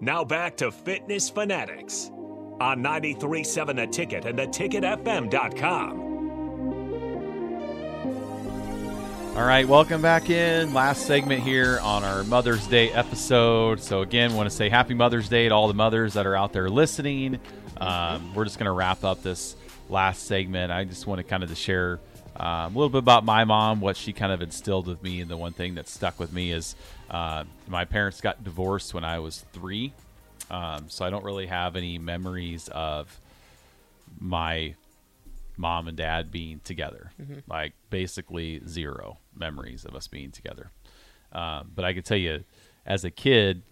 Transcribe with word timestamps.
Now 0.00 0.24
back 0.24 0.58
to 0.58 0.70
Fitness 0.70 1.30
Fanatics 1.30 2.10
on 2.60 2.82
93.7 2.82 3.76
The 3.76 3.86
Ticket 3.86 4.26
and 4.26 4.38
theticketfm.com. 4.38 6.06
All 9.36 9.44
right, 9.44 9.68
welcome 9.68 10.00
back 10.00 10.30
in. 10.30 10.72
Last 10.72 11.06
segment 11.06 11.42
here 11.42 11.78
on 11.82 12.04
our 12.04 12.24
Mother's 12.24 12.66
Day 12.66 12.90
episode. 12.92 13.80
So, 13.80 14.00
again, 14.00 14.34
want 14.34 14.48
to 14.48 14.54
say 14.54 14.70
Happy 14.70 14.94
Mother's 14.94 15.28
Day 15.28 15.48
to 15.48 15.54
all 15.54 15.68
the 15.68 15.74
mothers 15.74 16.14
that 16.14 16.26
are 16.26 16.34
out 16.34 16.54
there 16.54 16.70
listening. 16.70 17.38
Um, 17.76 18.34
we're 18.34 18.44
just 18.44 18.58
going 18.58 18.64
to 18.66 18.72
wrap 18.72 19.04
up 19.04 19.22
this 19.22 19.54
last 19.90 20.24
segment. 20.24 20.72
I 20.72 20.84
just 20.84 21.06
want 21.06 21.18
to 21.18 21.22
kind 21.22 21.42
of 21.42 21.50
to 21.50 21.54
share 21.54 22.00
um, 22.38 22.74
a 22.74 22.78
little 22.78 22.88
bit 22.88 22.98
about 22.98 23.24
my 23.24 23.44
mom, 23.44 23.80
what 23.80 23.96
she 23.96 24.12
kind 24.12 24.32
of 24.32 24.42
instilled 24.42 24.86
with 24.86 25.02
me, 25.02 25.20
and 25.20 25.30
the 25.30 25.36
one 25.36 25.52
thing 25.52 25.74
that 25.76 25.88
stuck 25.88 26.18
with 26.18 26.32
me 26.32 26.52
is 26.52 26.76
uh, 27.10 27.44
my 27.68 27.84
parents 27.84 28.20
got 28.20 28.44
divorced 28.44 28.94
when 28.94 29.04
I 29.04 29.18
was 29.18 29.44
three. 29.52 29.92
Um, 30.50 30.86
so, 30.88 31.04
I 31.04 31.10
don't 31.10 31.24
really 31.24 31.46
have 31.46 31.74
any 31.76 31.98
memories 31.98 32.68
of 32.68 33.18
my 34.20 34.74
mom 35.56 35.88
and 35.88 35.96
dad 35.96 36.30
being 36.30 36.60
together. 36.64 37.10
Mm-hmm. 37.20 37.50
Like 37.50 37.72
basically 37.90 38.60
zero 38.66 39.18
memories 39.34 39.84
of 39.84 39.94
us 39.94 40.06
being 40.06 40.30
together. 40.30 40.70
Um, 41.32 41.70
but 41.74 41.84
I 41.84 41.92
can 41.92 42.02
tell 42.02 42.16
you, 42.16 42.44
as 42.84 43.04
a 43.04 43.10
kid, 43.10 43.62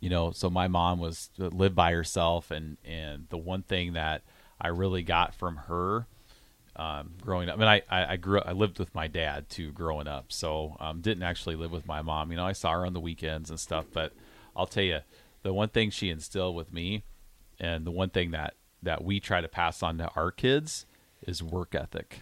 you 0.00 0.10
know, 0.10 0.32
so 0.32 0.50
my 0.50 0.68
mom 0.68 0.98
was 0.98 1.30
lived 1.38 1.74
by 1.74 1.92
herself, 1.92 2.50
and 2.50 2.76
and 2.84 3.26
the 3.30 3.38
one 3.38 3.62
thing 3.62 3.94
that 3.94 4.22
I 4.60 4.68
really 4.68 5.02
got 5.02 5.34
from 5.34 5.56
her. 5.56 6.06
Um, 6.76 7.12
growing 7.20 7.48
up, 7.48 7.56
I 7.56 7.58
mean, 7.58 7.68
I, 7.68 8.12
I, 8.12 8.16
grew 8.16 8.40
I 8.40 8.50
lived 8.50 8.80
with 8.80 8.92
my 8.96 9.06
dad 9.06 9.48
too 9.48 9.70
growing 9.70 10.08
up, 10.08 10.32
so 10.32 10.76
um, 10.80 11.00
didn't 11.00 11.22
actually 11.22 11.54
live 11.54 11.70
with 11.70 11.86
my 11.86 12.02
mom. 12.02 12.32
You 12.32 12.36
know, 12.36 12.46
I 12.46 12.52
saw 12.52 12.72
her 12.72 12.84
on 12.84 12.94
the 12.94 13.00
weekends 13.00 13.48
and 13.48 13.60
stuff, 13.60 13.86
but 13.92 14.12
I'll 14.56 14.66
tell 14.66 14.82
you, 14.82 15.00
the 15.44 15.52
one 15.52 15.68
thing 15.68 15.90
she 15.90 16.10
instilled 16.10 16.56
with 16.56 16.72
me, 16.72 17.04
and 17.60 17.86
the 17.86 17.92
one 17.92 18.10
thing 18.10 18.32
that 18.32 18.54
that 18.82 19.04
we 19.04 19.20
try 19.20 19.40
to 19.40 19.48
pass 19.48 19.82
on 19.82 19.98
to 19.98 20.10
our 20.16 20.30
kids 20.30 20.86
is 21.22 21.42
work 21.42 21.74
ethic. 21.74 22.20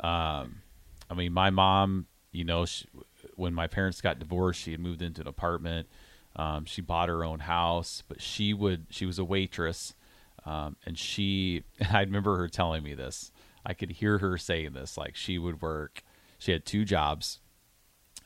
Um, 0.00 0.62
I 1.10 1.14
mean, 1.14 1.32
my 1.32 1.50
mom, 1.50 2.06
you 2.32 2.44
know, 2.44 2.64
she, 2.64 2.86
when 3.36 3.54
my 3.54 3.66
parents 3.66 4.00
got 4.00 4.18
divorced, 4.18 4.60
she 4.60 4.72
had 4.72 4.80
moved 4.80 5.02
into 5.02 5.20
an 5.20 5.28
apartment. 5.28 5.88
Um, 6.36 6.64
she 6.64 6.80
bought 6.80 7.08
her 7.08 7.24
own 7.24 7.40
house, 7.40 8.02
but 8.08 8.20
she 8.20 8.52
would 8.52 8.86
she 8.90 9.06
was 9.06 9.18
a 9.18 9.24
waitress, 9.24 9.94
um, 10.44 10.76
and 10.84 10.98
she 10.98 11.62
I 11.90 12.00
remember 12.00 12.36
her 12.38 12.48
telling 12.48 12.82
me 12.82 12.94
this. 12.94 13.30
I 13.64 13.74
could 13.74 13.92
hear 13.92 14.18
her 14.18 14.36
saying 14.38 14.72
this, 14.74 14.96
like 14.98 15.16
she 15.16 15.38
would 15.38 15.62
work. 15.62 16.02
She 16.38 16.52
had 16.52 16.64
two 16.66 16.84
jobs. 16.84 17.40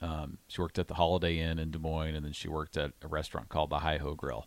Um, 0.00 0.38
she 0.48 0.60
worked 0.60 0.78
at 0.78 0.88
the 0.88 0.94
Holiday 0.94 1.38
Inn 1.38 1.58
in 1.58 1.70
Des 1.70 1.78
Moines, 1.78 2.14
and 2.14 2.24
then 2.24 2.32
she 2.32 2.48
worked 2.48 2.76
at 2.76 2.92
a 3.02 3.08
restaurant 3.08 3.48
called 3.48 3.70
the 3.70 3.80
Hi 3.80 3.96
Ho 3.98 4.14
Grill. 4.14 4.46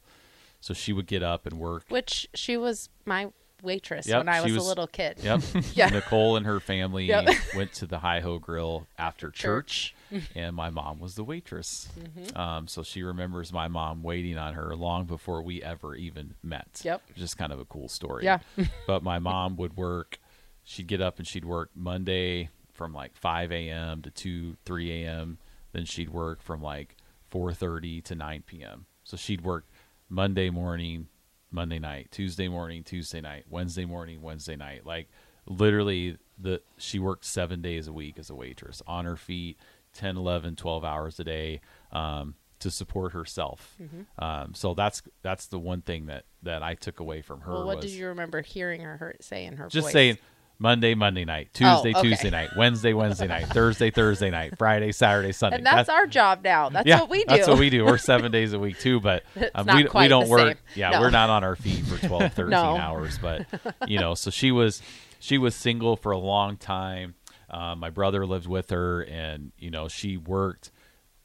So 0.60 0.74
she 0.74 0.94
would 0.94 1.08
get 1.08 1.24
up 1.24 1.46
and 1.46 1.58
work. 1.60 1.86
Which 1.90 2.28
she 2.34 2.56
was 2.56 2.90
my 3.06 3.32
waitress 3.64 4.08
Yep, 4.08 4.18
when 4.20 4.30
I 4.30 4.42
was, 4.42 4.54
was- 4.54 4.66
a 4.66 4.68
little 4.68 4.88
kid. 4.88 5.18
Yep. 5.22 5.42
Yeah. 5.74 5.90
Nicole 5.90 6.36
and 6.38 6.46
her 6.46 6.60
family 6.60 7.06
Yep. 7.06 7.30
went 7.56 7.74
to 7.74 7.86
the 7.86 8.00
Hi 8.00 8.20
Ho 8.22 8.40
Grill 8.40 8.88
after 8.98 9.30
church, 9.30 9.94
Church. 10.12 10.26
and 10.36 10.56
my 10.56 10.70
mom 10.70 11.00
was 11.00 11.16
the 11.16 11.24
waitress. 11.24 11.90
Mm-hmm. 12.00 12.38
Um, 12.38 12.68
so 12.68 12.82
she 12.84 13.04
remembers 13.04 13.52
my 13.54 13.68
mom 13.68 14.04
waiting 14.04 14.38
on 14.38 14.54
her 14.54 14.76
long 14.76 15.06
before 15.06 15.42
we 15.42 15.62
ever 15.62 15.96
even 15.96 16.36
met. 16.44 16.82
Yep. 16.84 17.02
Just 17.16 17.38
kind 17.38 17.52
of 17.52 17.60
a 17.60 17.66
cool 17.66 17.88
story. 17.90 18.24
Yeah. 18.24 18.40
but 18.88 19.04
my 19.04 19.20
mom 19.20 19.58
would 19.58 19.76
work. 19.78 20.18
She'd 20.64 20.88
get 20.88 21.02
up 21.02 21.18
and 21.18 21.28
she'd 21.28 21.46
work 21.46 21.72
Monday 21.76 22.50
from 22.72 22.94
like 22.94 23.16
5 23.16 23.52
a.m. 23.52 24.02
to 24.02 24.10
2, 24.10 24.58
3 24.66 25.04
a.m. 25.04 25.38
Then 25.74 25.86
she'd 25.86 26.10
work 26.10 26.42
from 26.42 26.62
like 26.62 26.96
4:30 27.32 28.04
to 28.06 28.16
9 28.16 28.44
p.m. 28.46 28.86
So 29.04 29.18
she'd 29.18 29.42
work 29.42 29.66
Monday 30.10 30.50
morning, 30.50 31.08
Monday 31.50 31.80
night, 31.80 32.10
Tuesday 32.12 32.48
morning, 32.48 32.84
Tuesday 32.84 33.22
night, 33.22 33.46
Wednesday 33.50 33.86
morning, 33.86 34.22
Wednesday 34.22 34.56
night. 34.56 34.86
Like 34.86 35.10
literally 35.46 36.18
the 36.38 36.62
she 36.78 37.00
worked 37.00 37.26
7 37.26 37.62
days 37.62 37.88
a 37.88 37.94
week 37.94 38.18
as 38.20 38.30
a 38.30 38.36
waitress 38.36 38.82
on 38.88 39.06
her 39.06 39.16
feet, 39.16 39.58
10, 39.94 40.18
11, 40.18 40.56
12 40.56 40.84
hours 40.84 41.20
a 41.20 41.24
day 41.24 41.62
um, 41.92 42.36
to 42.60 42.70
support 42.70 43.14
herself. 43.14 43.76
Mm-hmm. 43.82 44.24
Um, 44.24 44.54
so 44.54 44.74
that's 44.74 45.02
that's 45.22 45.48
the 45.48 45.60
one 45.60 45.82
thing 45.82 46.08
that 46.08 46.26
that 46.44 46.64
I 46.64 46.76
took 46.76 47.00
away 47.00 47.22
from 47.22 47.42
her 47.42 47.52
Well, 47.54 47.66
what 47.66 47.78
was 47.78 47.86
did 47.86 47.92
you 47.94 48.08
remember 48.08 48.42
hearing 48.42 48.82
her, 48.82 48.98
her 48.98 49.16
say 49.22 49.46
in 49.46 49.58
her 49.58 49.68
just 49.68 49.86
voice? 49.88 49.94
saying 49.94 50.18
Monday, 50.62 50.94
Monday 50.94 51.26
night, 51.26 51.50
Tuesday, 51.56 51.92
Oh, 51.96 52.00
okay. 52.00 52.10
Tuesday 52.10 52.30
night, 52.30 52.52
Wednesday, 52.56 52.94
Wednesday 52.94 53.26
night, 53.26 53.48
Thursday, 53.50 53.90
Thursday 53.90 54.30
night, 54.30 54.60
Friday, 54.60 54.92
Saturday, 54.92 55.32
Sunday. 55.32 55.58
And 55.58 55.66
that's, 55.66 55.90
our 55.90 56.06
job 56.06 56.44
now. 56.44 56.70
That's 56.70 56.88
yeah, 56.88 57.00
what 57.00 57.10
we 57.10 57.24
do. 57.24 57.26
That's 57.30 57.48
what 57.48 57.58
we 57.58 57.72
do. 57.72 57.84
We're 57.84 57.98
seven 57.98 58.32
days 58.38 58.54
a 58.54 58.60
week 58.60 58.78
too, 58.78 59.00
but 59.00 59.24
um, 59.56 59.66
we, 59.76 59.88
we 59.94 60.08
don't 60.08 60.30
work. 60.30 60.40
same. 60.40 60.58
Yeah, 60.76 60.92
No. 60.92 61.02
we're 61.02 61.10
not 61.10 61.32
on 61.32 61.44
our 61.44 61.56
feet 61.56 61.84
for 61.84 61.98
12, 62.08 62.34
13 62.34 62.50
No. 62.52 62.78
hours. 62.78 63.18
But 63.18 63.48
you 63.88 64.00
know, 64.00 64.14
so 64.14 64.30
she 64.30 64.52
was 64.52 64.84
she 65.20 65.40
was 65.40 65.56
single 65.56 65.96
for 65.96 66.12
a 66.12 66.18
long 66.20 66.58
time. 66.58 67.16
Um, 67.50 67.80
my 67.80 67.90
brother 67.90 68.28
lived 68.28 68.46
with 68.48 68.70
her, 68.70 69.02
and 69.02 69.52
you 69.58 69.72
know, 69.72 69.88
she 69.88 70.16
worked 70.16 70.72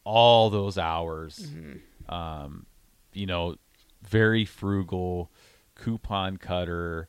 all 0.03 0.49
those 0.49 0.79
hours. 0.79 1.51
Mm-hmm. 1.53 2.15
Um, 2.15 2.65
you 3.13 3.27
know, 3.27 3.57
very 4.03 4.47
frugal, 4.47 5.31
coupon 5.75 6.39
cutter 6.39 7.09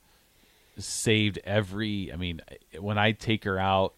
saved 0.79 1.39
every 1.43 2.11
i 2.13 2.15
mean 2.15 2.41
when 2.79 2.97
i 2.97 3.11
take 3.11 3.43
her 3.43 3.57
out 3.59 3.95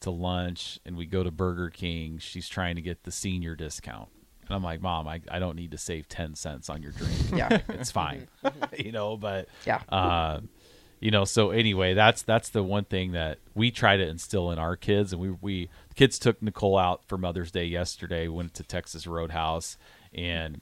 to 0.00 0.10
lunch 0.10 0.78
and 0.84 0.96
we 0.96 1.06
go 1.06 1.22
to 1.22 1.30
burger 1.30 1.70
king 1.70 2.18
she's 2.18 2.48
trying 2.48 2.74
to 2.76 2.82
get 2.82 3.04
the 3.04 3.12
senior 3.12 3.54
discount. 3.54 4.08
And 4.46 4.50
i'm 4.56 4.62
like 4.64 4.80
mom 4.82 5.06
i, 5.06 5.20
I 5.30 5.38
don't 5.38 5.54
need 5.56 5.70
to 5.70 5.78
save 5.78 6.08
10 6.08 6.34
cents 6.34 6.68
on 6.68 6.82
your 6.82 6.92
drink. 6.92 7.14
Yeah. 7.32 7.60
it's 7.68 7.90
fine. 7.92 8.26
You 8.76 8.90
know 8.92 9.16
but 9.16 9.48
Yeah. 9.66 9.80
uh, 9.88 10.40
you 11.00 11.10
know 11.10 11.24
so 11.24 11.50
anyway 11.50 11.94
that's 11.94 12.22
that's 12.22 12.48
the 12.50 12.62
one 12.62 12.84
thing 12.84 13.12
that 13.12 13.38
we 13.54 13.70
try 13.70 13.96
to 13.96 14.06
instill 14.06 14.50
in 14.50 14.58
our 14.58 14.76
kids. 14.76 15.12
And 15.12 15.22
we 15.22 15.30
we 15.40 15.68
the 15.88 15.94
kids 15.94 16.18
took 16.18 16.42
nicole 16.42 16.76
out 16.78 17.04
for 17.06 17.16
mother's 17.18 17.50
day 17.52 17.64
yesterday 17.66 18.26
went 18.28 18.54
to 18.54 18.62
texas 18.64 19.06
roadhouse. 19.06 19.76
And 20.12 20.60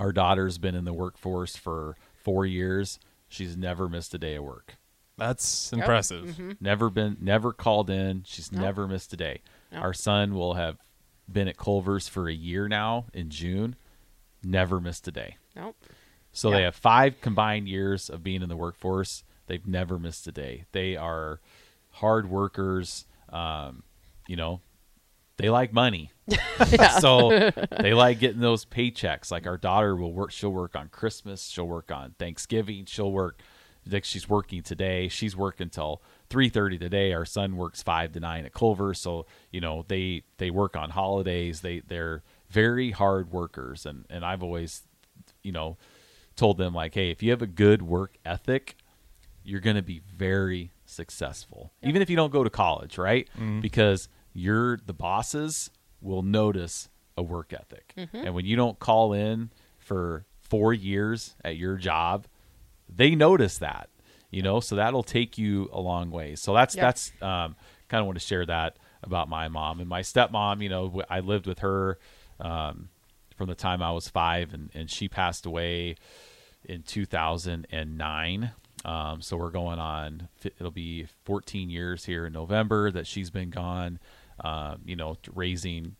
our 0.00 0.12
daughter's 0.12 0.58
been 0.58 0.74
in 0.74 0.84
the 0.84 0.92
workforce 0.92 1.56
for 1.56 1.96
four 2.22 2.44
years 2.46 2.98
she's 3.28 3.56
never 3.56 3.88
missed 3.88 4.14
a 4.14 4.18
day 4.18 4.34
of 4.36 4.44
work 4.44 4.76
That's 5.18 5.72
impressive. 5.72 6.24
Mm-hmm. 6.26 6.52
never 6.60 6.90
been 6.90 7.16
never 7.20 7.52
called 7.52 7.90
in 7.90 8.22
she's 8.26 8.52
never 8.52 8.86
missed 8.86 9.12
a 9.12 9.16
day 9.16 9.40
Nope. 9.72 9.82
our 9.82 9.92
son 9.94 10.34
will 10.34 10.54
have 10.54 10.76
been 11.30 11.48
at 11.48 11.56
culver's 11.56 12.06
for 12.08 12.28
a 12.28 12.32
year 12.34 12.68
now 12.68 13.06
in 13.12 13.30
june 13.30 13.74
never 14.44 14.80
missed 14.80 15.08
a 15.08 15.12
day 15.12 15.36
Nope. 15.56 15.76
so 16.32 16.50
Yeah. 16.50 16.56
they 16.56 16.62
have 16.64 16.76
five 16.76 17.20
combined 17.20 17.68
years 17.68 18.08
of 18.10 18.22
being 18.22 18.42
in 18.42 18.48
the 18.48 18.56
workforce. 18.56 19.24
They've 19.48 19.66
never 19.66 19.98
missed 19.98 20.26
a 20.26 20.32
day. 20.32 20.64
They 20.72 20.96
are 20.96 21.40
hard 21.92 22.28
workers. 22.28 23.06
Um, 23.30 23.84
you 24.28 24.34
know, 24.36 24.60
they 25.36 25.50
like 25.50 25.72
money. 25.72 26.10
so 27.00 27.50
they 27.80 27.94
like 27.94 28.18
getting 28.18 28.40
those 28.40 28.64
paychecks. 28.64 29.30
Like 29.30 29.46
our 29.46 29.56
daughter 29.58 29.94
will 29.96 30.12
work. 30.12 30.30
She'll 30.30 30.52
work 30.52 30.74
on 30.74 30.88
Christmas. 30.88 31.46
She'll 31.48 31.68
work 31.68 31.90
on 31.90 32.14
Thanksgiving. 32.18 32.84
She'll 32.86 33.12
work. 33.12 33.40
Like 33.88 34.04
she's 34.04 34.28
working 34.28 34.62
today. 34.62 35.08
She's 35.08 35.36
working 35.36 35.70
till 35.70 36.02
three 36.28 36.48
thirty 36.48 36.78
today. 36.78 37.12
Our 37.12 37.24
son 37.24 37.56
works 37.56 37.82
five 37.82 38.12
to 38.12 38.20
nine 38.20 38.44
at 38.44 38.52
Culver. 38.52 38.94
So 38.94 39.26
you 39.52 39.60
know 39.60 39.84
they 39.86 40.22
they 40.38 40.50
work 40.50 40.76
on 40.76 40.90
holidays. 40.90 41.60
They 41.60 41.80
they're 41.80 42.24
very 42.48 42.90
hard 42.90 43.30
workers. 43.30 43.86
And 43.86 44.04
and 44.10 44.24
I've 44.24 44.42
always 44.42 44.82
you 45.42 45.52
know 45.52 45.76
told 46.34 46.58
them 46.58 46.74
like 46.74 46.94
hey 46.94 47.10
if 47.10 47.22
you 47.22 47.30
have 47.30 47.42
a 47.42 47.46
good 47.46 47.82
work 47.82 48.16
ethic 48.24 48.76
you're 49.42 49.60
going 49.60 49.76
to 49.76 49.82
be 49.82 50.00
very 50.14 50.70
successful 50.84 51.72
even 51.82 52.02
if 52.02 52.10
you 52.10 52.16
don't 52.16 52.32
go 52.32 52.44
to 52.44 52.50
college 52.50 52.98
right 52.98 53.28
mm-hmm. 53.34 53.60
because 53.60 54.08
you're 54.38 54.78
the 54.86 54.92
bosses 54.94 55.70
will 56.00 56.22
notice 56.22 56.88
a 57.16 57.22
work 57.22 57.52
ethic. 57.52 57.94
And 58.12 58.34
when 58.34 58.44
you 58.44 58.56
don't 58.56 58.78
call 58.78 59.12
in 59.12 59.50
for 59.78 60.24
four 60.40 60.72
years 60.74 61.34
at 61.44 61.56
your 61.56 61.76
job 61.76 62.26
they 62.88 63.14
notice 63.16 63.58
that 63.58 63.88
you 64.30 64.42
know 64.42 64.60
so 64.60 64.76
that'll 64.76 65.02
take 65.02 65.36
you 65.38 65.68
a 65.72 65.80
long 65.80 66.10
way. 66.10 66.36
So 66.36 66.54
that's 66.54 66.74
Yeah. 66.76 66.82
that's 66.84 67.10
um, 67.20 67.56
kind 67.88 68.00
of 68.00 68.06
want 68.06 68.18
to 68.18 68.24
share 68.24 68.46
that 68.46 68.76
about 69.02 69.28
my 69.28 69.48
mom. 69.48 69.80
And 69.80 69.88
my 69.88 70.02
stepmom 70.02 70.62
you 70.62 70.68
know 70.68 71.02
i 71.10 71.20
lived 71.20 71.46
with 71.46 71.60
her 71.60 71.98
um, 72.40 72.88
from 73.36 73.48
the 73.48 73.54
time 73.54 73.82
i 73.82 73.90
was 73.90 74.08
five 74.08 74.52
and, 74.54 74.70
and 74.74 74.90
she 74.90 75.08
passed 75.08 75.46
away 75.46 75.96
in 76.64 76.82
2009 76.82 78.52
um, 78.84 79.20
so 79.22 79.36
we're 79.36 79.50
going 79.50 79.78
on 79.78 80.28
it'll 80.44 80.70
be 80.70 81.06
14 81.24 81.70
years 81.70 82.04
here 82.04 82.26
in 82.26 82.32
november 82.32 82.90
that 82.90 83.06
she's 83.06 83.30
been 83.30 83.50
gone 83.50 83.98
um, 84.40 84.80
you 84.84 84.96
know 84.96 85.16
raising 85.34 85.96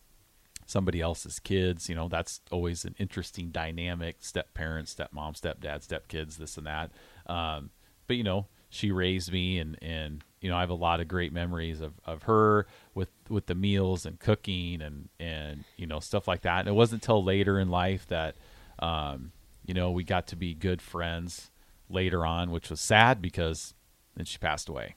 somebody 0.67 1.01
else's 1.01 1.39
kids. 1.39 1.89
You 1.89 1.95
know, 1.95 2.09
that's 2.09 2.41
always 2.51 2.85
an 2.85 2.95
interesting 2.99 3.51
dynamic. 3.51 4.17
Step 4.21 4.55
parents, 4.55 4.91
step 4.93 5.13
mom, 5.13 5.35
step 5.35 5.61
dad, 5.61 5.83
step 5.83 6.09
kids, 6.09 6.37
this 6.39 6.57
and 6.57 6.67
that. 6.67 6.91
Um, 7.27 7.71
but 8.07 8.17
you 8.17 8.25
know, 8.25 8.47
she 8.69 8.91
raised 8.91 9.33
me, 9.33 9.59
and 9.59 9.77
and 9.83 10.25
you 10.41 10.51
know, 10.51 10.57
I 10.57 10.61
have 10.61 10.71
a 10.71 10.75
lot 10.75 11.01
of 11.01 11.09
great 11.09 11.33
memories 11.33 11.81
of, 11.81 11.95
of 12.05 12.25
her 12.25 12.67
with 12.95 13.09
with 13.29 13.47
the 13.47 13.55
meals 13.55 14.07
and 14.07 14.19
cooking 14.21 14.83
and 14.83 15.09
and 15.21 15.65
you 15.77 15.87
know 15.87 16.01
stuff 16.01 16.29
like 16.29 16.43
that. 16.43 16.61
And 16.61 16.69
it 16.69 16.75
wasn't 16.75 17.03
until 17.03 17.23
later 17.25 17.59
in 17.59 17.69
life 17.71 18.07
that 18.09 18.37
Um, 18.79 19.33
you 19.65 19.75
know, 19.75 19.91
we 19.91 20.05
got 20.05 20.27
to 20.29 20.37
be 20.37 20.55
good 20.55 20.83
friends 20.83 21.51
later 21.89 22.25
on, 22.27 22.51
which 22.51 22.71
was 22.71 22.81
sad 22.81 23.21
because 23.23 23.75
then 24.15 24.25
she 24.27 24.39
passed 24.39 24.69
away. 24.69 24.97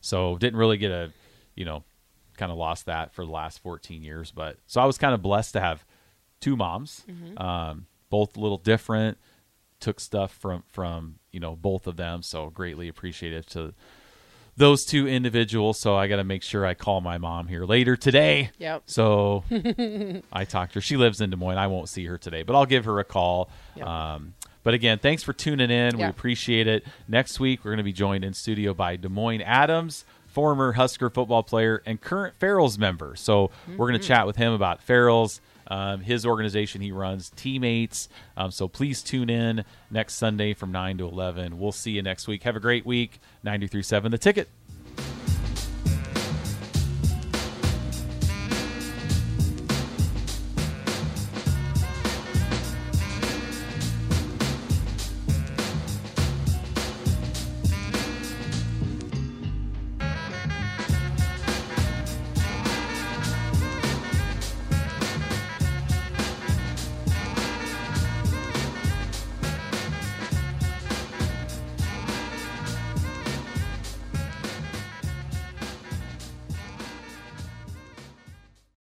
So 0.00 0.36
didn't 0.38 0.58
really 0.58 0.78
get 0.78 0.90
a, 0.90 1.12
you 1.54 1.64
know, 1.64 1.84
kind 2.40 2.50
of 2.50 2.58
lost 2.58 2.86
that 2.86 3.12
for 3.12 3.24
the 3.24 3.30
last 3.30 3.62
14 3.62 4.02
years. 4.02 4.32
But 4.32 4.56
so 4.66 4.80
I 4.80 4.86
was 4.86 4.98
kind 4.98 5.14
of 5.14 5.22
blessed 5.22 5.52
to 5.52 5.60
have 5.60 5.84
two 6.40 6.56
moms, 6.56 7.04
um, 7.36 7.86
both 8.08 8.36
a 8.36 8.40
little 8.40 8.58
different. 8.58 9.18
Took 9.78 10.00
stuff 10.00 10.32
from 10.32 10.64
from 10.68 11.16
you 11.32 11.40
know 11.40 11.56
both 11.56 11.86
of 11.86 11.96
them, 11.96 12.22
so 12.22 12.50
greatly 12.50 12.88
appreciative 12.88 13.46
to 13.46 13.72
those 14.56 14.84
two 14.84 15.08
individuals. 15.08 15.78
So 15.78 15.96
I 15.96 16.06
got 16.06 16.16
to 16.16 16.24
make 16.24 16.42
sure 16.42 16.66
I 16.66 16.74
call 16.74 17.00
my 17.00 17.16
mom 17.16 17.48
here 17.48 17.64
later 17.64 17.96
today. 17.96 18.50
Yep. 18.58 18.82
So 18.86 19.44
I 20.32 20.44
talked 20.44 20.74
to 20.74 20.78
her. 20.78 20.80
She 20.82 20.98
lives 20.98 21.20
in 21.22 21.30
Des 21.30 21.36
Moines. 21.36 21.56
I 21.56 21.66
won't 21.66 21.88
see 21.88 22.04
her 22.06 22.18
today, 22.18 22.42
but 22.42 22.54
I'll 22.54 22.66
give 22.66 22.84
her 22.84 22.98
a 22.98 23.04
call. 23.04 23.48
Yep. 23.76 23.86
Um, 23.86 24.34
but 24.62 24.74
again, 24.74 24.98
thanks 24.98 25.22
for 25.22 25.32
tuning 25.32 25.70
in. 25.70 25.96
We 25.96 26.02
appreciate 26.04 26.66
it. 26.66 26.84
Next 27.08 27.40
week, 27.40 27.64
we're 27.64 27.70
going 27.70 27.78
to 27.78 27.84
be 27.84 27.92
joined 27.94 28.24
in 28.24 28.34
studio 28.34 28.74
by 28.74 28.98
DeMoine 28.98 29.42
Adams, 29.44 30.04
former 30.30 30.72
Husker 30.72 31.10
football 31.10 31.42
player 31.42 31.82
and 31.86 32.00
current 32.00 32.34
Farrell's 32.38 32.78
member. 32.78 33.16
So 33.16 33.50
we're 33.68 33.88
going 33.88 34.00
to 34.00 34.06
chat 34.06 34.26
with 34.26 34.36
him 34.36 34.52
about 34.52 34.82
Farrell's, 34.82 35.40
um, 35.66 36.00
his 36.00 36.26
organization 36.26 36.80
he 36.80 36.92
runs, 36.92 37.30
teammates. 37.36 38.08
Um, 38.36 38.50
so 38.50 38.68
please 38.68 39.02
tune 39.02 39.30
in 39.30 39.64
next 39.90 40.14
Sunday 40.14 40.54
from 40.54 40.72
9 40.72 40.98
to 40.98 41.04
11. 41.06 41.58
We'll 41.58 41.72
see 41.72 41.92
you 41.92 42.02
next 42.02 42.26
week. 42.28 42.42
Have 42.44 42.56
a 42.56 42.60
great 42.60 42.86
week. 42.86 43.20
93.7 43.44 44.10
The 44.10 44.18
Ticket. 44.18 44.48